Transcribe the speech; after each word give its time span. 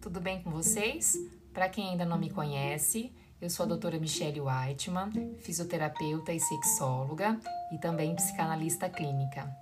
tudo 0.00 0.18
bem 0.18 0.42
com 0.42 0.50
vocês? 0.50 1.14
Para 1.52 1.68
quem 1.68 1.90
ainda 1.90 2.06
não 2.06 2.18
me 2.18 2.30
conhece, 2.30 3.12
eu 3.40 3.50
sou 3.50 3.64
a 3.64 3.68
doutora 3.68 3.98
Michelle 3.98 4.40
Whiteman, 4.40 5.36
fisioterapeuta 5.40 6.32
e 6.32 6.40
sexóloga 6.40 7.38
e 7.70 7.78
também 7.78 8.14
psicanalista 8.14 8.88
clínica. 8.88 9.54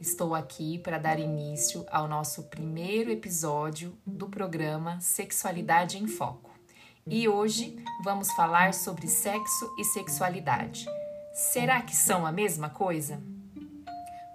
Estou 0.00 0.34
aqui 0.34 0.78
para 0.78 0.98
dar 0.98 1.18
início 1.18 1.84
ao 1.90 2.08
nosso 2.08 2.44
primeiro 2.44 3.10
episódio 3.10 3.96
do 4.06 4.28
programa 4.28 4.98
Sexualidade 5.00 5.98
em 5.98 6.08
Foco. 6.08 6.50
E 7.06 7.28
hoje 7.28 7.76
vamos 8.02 8.32
falar 8.32 8.72
sobre 8.72 9.06
sexo 9.06 9.74
e 9.78 9.84
sexualidade. 9.84 10.86
Será 11.34 11.82
que 11.82 11.94
são 11.94 12.24
a 12.24 12.32
mesma 12.32 12.70
coisa? 12.70 13.22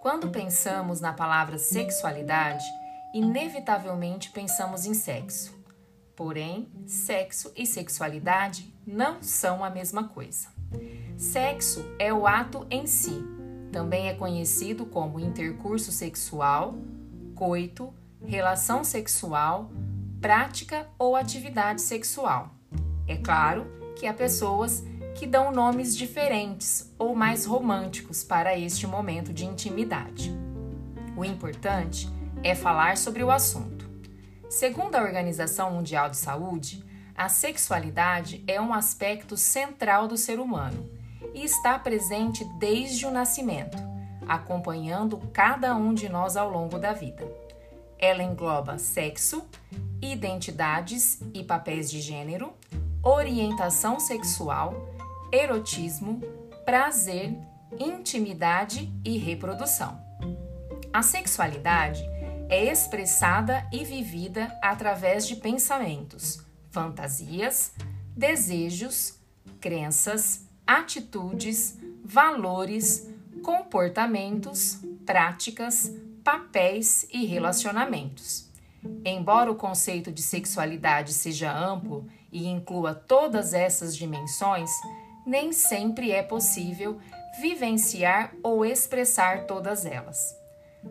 Quando 0.01 0.29
pensamos 0.29 1.01
na 1.01 1.13
palavra 1.13 1.57
sexualidade, 1.57 2.63
inevitavelmente 3.13 4.29
pensamos 4.29 4.85
em 4.85 4.93
sexo. 4.93 5.57
Porém, 6.15 6.67
sexo 6.85 7.51
e 7.55 7.65
sexualidade 7.65 8.73
não 8.85 9.21
são 9.21 9.63
a 9.63 9.69
mesma 9.69 10.07
coisa. 10.07 10.47
Sexo 11.15 11.85
é 11.99 12.13
o 12.13 12.25
ato 12.25 12.65
em 12.69 12.87
si, 12.87 13.23
também 13.71 14.07
é 14.07 14.13
conhecido 14.13 14.85
como 14.85 15.19
intercurso 15.19 15.91
sexual, 15.91 16.75
coito, 17.35 17.93
relação 18.25 18.83
sexual, 18.83 19.69
prática 20.19 20.87
ou 20.97 21.15
atividade 21.15 21.81
sexual. 21.81 22.49
É 23.07 23.15
claro 23.15 23.65
que 23.95 24.07
há 24.07 24.13
pessoas 24.13 24.83
que 25.15 25.25
dão 25.25 25.51
nomes 25.51 25.95
diferentes 25.95 26.93
ou 26.97 27.15
mais 27.15 27.45
românticos 27.45 28.23
para 28.23 28.57
este 28.57 28.85
momento 28.85 29.33
de 29.33 29.45
intimidade. 29.45 30.31
O 31.15 31.25
importante 31.25 32.07
é 32.43 32.55
falar 32.55 32.97
sobre 32.97 33.23
o 33.23 33.31
assunto. 33.31 33.89
Segundo 34.49 34.95
a 34.95 35.01
Organização 35.01 35.71
Mundial 35.71 36.09
de 36.09 36.17
Saúde, 36.17 36.83
a 37.15 37.29
sexualidade 37.29 38.43
é 38.47 38.61
um 38.61 38.73
aspecto 38.73 39.35
central 39.35 40.07
do 40.07 40.17
ser 40.17 40.39
humano 40.39 40.89
e 41.33 41.43
está 41.43 41.77
presente 41.77 42.45
desde 42.59 43.05
o 43.05 43.11
nascimento, 43.11 43.77
acompanhando 44.27 45.17
cada 45.33 45.75
um 45.75 45.93
de 45.93 46.07
nós 46.07 46.37
ao 46.37 46.49
longo 46.49 46.77
da 46.77 46.93
vida. 46.93 47.27
Ela 47.99 48.23
engloba 48.23 48.77
sexo, 48.77 49.43
identidades 50.01 51.19
e 51.33 51.43
papéis 51.43 51.89
de 51.89 51.99
gênero, 51.99 52.53
orientação 53.03 53.99
sexual, 53.99 54.93
erotismo, 55.31 56.21
prazer, 56.63 57.35
intimidade 57.79 58.93
e 59.03 59.17
reprodução. 59.17 59.99
A 60.93 61.01
sexualidade 61.01 62.03
é 62.49 62.65
expressada 62.65 63.67
e 63.71 63.83
vivida 63.83 64.57
através 64.61 65.27
de 65.27 65.35
pensamentos, 65.35 66.41
fantasias, 66.71 67.73
desejos, 68.15 69.15
crenças, 69.59 70.45
atitudes, 70.65 71.77
valores, 72.03 73.09
comportamentos, 73.43 74.79
práticas, 75.05 75.91
papéis 76.23 77.07
e 77.11 77.25
relacionamentos. 77.25 78.49
Embora 79.03 79.51
o 79.51 79.55
conceito 79.55 80.11
de 80.11 80.21
sexualidade 80.21 81.13
seja 81.13 81.51
amplo 81.51 82.07
e 82.31 82.47
inclua 82.47 82.93
todas 82.93 83.53
essas 83.53 83.95
dimensões, 83.95 84.69
nem 85.25 85.51
sempre 85.51 86.11
é 86.11 86.23
possível 86.23 86.99
vivenciar 87.41 88.33
ou 88.41 88.65
expressar 88.65 89.45
todas 89.45 89.85
elas. 89.85 90.46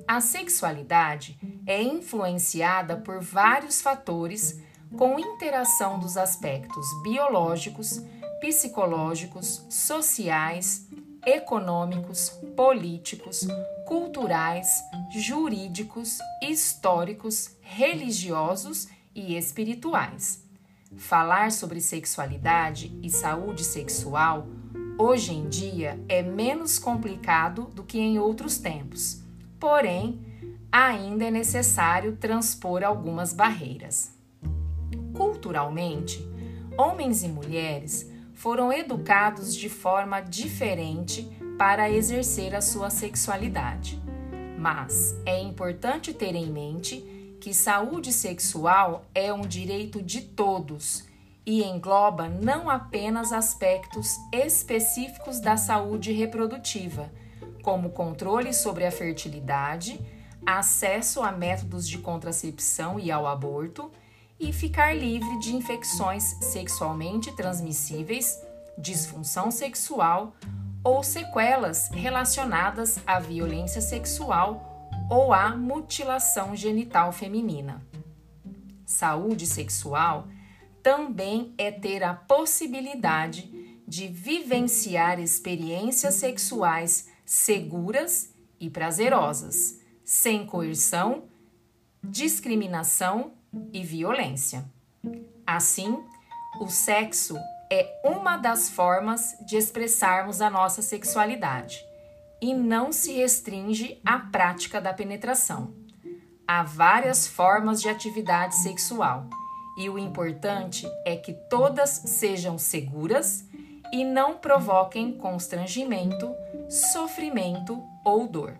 A 0.06 0.20
sexualidade 0.20 1.38
é 1.66 1.82
influenciada 1.82 2.96
por 2.96 3.20
vários 3.20 3.80
fatores 3.80 4.60
com 4.96 5.18
interação 5.18 5.98
dos 5.98 6.16
aspectos 6.16 6.86
biológicos, 7.02 8.00
psicológicos, 8.40 9.66
sociais, 9.68 10.86
econômicos, 11.24 12.30
políticos, 12.56 13.48
culturais, 13.84 14.68
jurídicos, 15.10 16.18
históricos, 16.40 17.50
religiosos 17.60 18.88
e 19.12 19.36
espirituais. 19.36 20.44
Falar 20.96 21.50
sobre 21.50 21.80
sexualidade 21.80 22.96
e 23.02 23.10
saúde 23.10 23.64
sexual 23.64 24.46
hoje 24.96 25.34
em 25.34 25.48
dia 25.48 26.00
é 26.08 26.22
menos 26.22 26.78
complicado 26.78 27.64
do 27.74 27.82
que 27.82 27.98
em 27.98 28.18
outros 28.18 28.56
tempos 28.58 29.25
porém, 29.58 30.20
ainda 30.70 31.24
é 31.24 31.30
necessário 31.30 32.16
transpor 32.16 32.82
algumas 32.82 33.32
barreiras. 33.32 34.12
Culturalmente, 35.14 36.22
homens 36.76 37.22
e 37.22 37.28
mulheres 37.28 38.10
foram 38.34 38.72
educados 38.72 39.54
de 39.54 39.68
forma 39.68 40.20
diferente 40.20 41.22
para 41.58 41.90
exercer 41.90 42.54
a 42.54 42.60
sua 42.60 42.90
sexualidade. 42.90 44.00
Mas 44.58 45.16
é 45.24 45.40
importante 45.40 46.12
ter 46.12 46.34
em 46.34 46.50
mente 46.50 47.38
que 47.40 47.54
saúde 47.54 48.12
sexual 48.12 49.06
é 49.14 49.32
um 49.32 49.42
direito 49.42 50.02
de 50.02 50.20
todos 50.20 51.04
e 51.46 51.62
engloba 51.62 52.28
não 52.28 52.68
apenas 52.68 53.32
aspectos 53.32 54.16
específicos 54.32 55.40
da 55.40 55.56
saúde 55.56 56.12
reprodutiva 56.12 57.10
como 57.66 57.90
controle 57.90 58.54
sobre 58.54 58.86
a 58.86 58.92
fertilidade, 58.92 60.00
acesso 60.46 61.20
a 61.20 61.32
métodos 61.32 61.88
de 61.88 61.98
contracepção 61.98 63.00
e 63.00 63.10
ao 63.10 63.26
aborto, 63.26 63.90
e 64.38 64.52
ficar 64.52 64.96
livre 64.96 65.36
de 65.40 65.52
infecções 65.52 66.22
sexualmente 66.40 67.34
transmissíveis, 67.34 68.40
disfunção 68.78 69.50
sexual 69.50 70.36
ou 70.84 71.02
sequelas 71.02 71.88
relacionadas 71.88 73.00
à 73.04 73.18
violência 73.18 73.80
sexual 73.80 74.88
ou 75.10 75.32
à 75.32 75.56
mutilação 75.56 76.54
genital 76.54 77.10
feminina. 77.10 77.84
Saúde 78.84 79.44
sexual 79.44 80.28
também 80.84 81.52
é 81.58 81.72
ter 81.72 82.04
a 82.04 82.14
possibilidade 82.14 83.50
de 83.88 84.06
vivenciar 84.06 85.18
experiências 85.18 86.14
sexuais 86.14 87.15
seguras 87.26 88.32
e 88.60 88.70
prazerosas, 88.70 89.80
sem 90.04 90.46
coerção, 90.46 91.24
discriminação 92.02 93.32
e 93.72 93.82
violência. 93.82 94.64
Assim, 95.46 95.98
o 96.60 96.68
sexo 96.68 97.36
é 97.70 98.00
uma 98.04 98.36
das 98.36 98.70
formas 98.70 99.36
de 99.44 99.56
expressarmos 99.56 100.40
a 100.40 100.48
nossa 100.48 100.80
sexualidade 100.80 101.84
e 102.40 102.54
não 102.54 102.92
se 102.92 103.12
restringe 103.12 104.00
à 104.04 104.18
prática 104.18 104.80
da 104.80 104.94
penetração. 104.94 105.74
Há 106.46 106.62
várias 106.62 107.26
formas 107.26 107.82
de 107.82 107.88
atividade 107.88 108.54
sexual 108.56 109.28
e 109.76 109.90
o 109.90 109.98
importante 109.98 110.86
é 111.04 111.16
que 111.16 111.32
todas 111.50 111.90
sejam 111.90 112.56
seguras 112.56 113.44
e 113.92 114.04
não 114.04 114.38
provoquem 114.38 115.12
constrangimento, 115.12 116.34
sofrimento 116.68 117.82
ou 118.04 118.28
dor. 118.28 118.56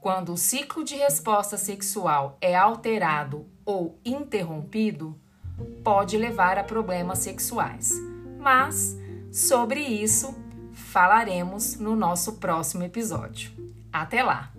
Quando 0.00 0.32
o 0.32 0.36
ciclo 0.36 0.82
de 0.82 0.96
resposta 0.96 1.58
sexual 1.58 2.38
é 2.40 2.56
alterado 2.56 3.46
ou 3.64 3.98
interrompido, 4.04 5.18
pode 5.84 6.16
levar 6.16 6.56
a 6.56 6.64
problemas 6.64 7.18
sexuais. 7.18 7.92
Mas 8.38 8.96
sobre 9.30 9.80
isso 9.80 10.34
falaremos 10.72 11.76
no 11.76 11.94
nosso 11.94 12.34
próximo 12.34 12.82
episódio. 12.82 13.52
Até 13.92 14.22
lá! 14.22 14.52